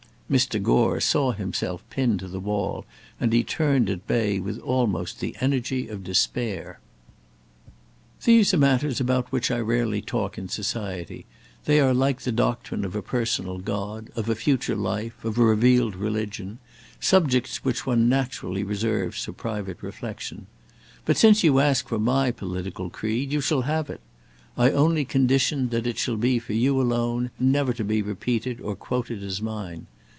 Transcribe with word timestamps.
Mr. 0.31 0.63
Gore 0.63 1.01
saw 1.01 1.33
himself 1.33 1.83
pinned 1.89 2.21
to 2.21 2.27
the 2.29 2.39
wall, 2.39 2.85
and 3.19 3.33
he 3.33 3.43
turned 3.43 3.89
at 3.89 4.07
bay 4.07 4.39
with 4.39 4.57
almost 4.59 5.19
the 5.19 5.35
energy 5.41 5.89
of 5.89 6.05
despair: 6.05 6.79
"These 8.23 8.53
are 8.53 8.57
matters 8.57 9.01
about 9.01 9.29
which 9.33 9.51
I 9.51 9.59
rarely 9.59 10.01
talk 10.01 10.37
in 10.37 10.47
society; 10.47 11.25
they 11.65 11.81
are 11.81 11.93
like 11.93 12.21
the 12.21 12.31
doctrine 12.31 12.85
of 12.85 12.95
a 12.95 13.01
personal 13.01 13.57
God; 13.57 14.09
of 14.15 14.29
a 14.29 14.35
future 14.35 14.73
life; 14.77 15.21
of 15.25 15.37
revealed 15.37 15.97
religion; 15.97 16.59
subjects 17.01 17.65
which 17.65 17.85
one 17.85 18.07
naturally 18.07 18.63
reserves 18.63 19.25
for 19.25 19.33
private 19.33 19.83
reflection. 19.83 20.47
But 21.03 21.17
since 21.17 21.43
you 21.43 21.59
ask 21.59 21.89
for 21.89 21.99
my 21.99 22.31
political 22.31 22.89
creed, 22.89 23.33
you 23.33 23.41
shall 23.41 23.63
have 23.63 23.89
it. 23.89 23.99
I 24.55 24.71
only 24.71 25.03
condition 25.03 25.67
that 25.71 25.85
it 25.85 25.97
shall 25.97 26.15
be 26.15 26.39
for 26.39 26.53
you 26.53 26.79
alone, 26.81 27.31
never 27.37 27.73
to 27.73 27.83
be 27.83 28.01
repeated 28.01 28.61
or 28.61 28.77
quoted 28.77 29.21
as 29.23 29.41
mine. 29.41 29.87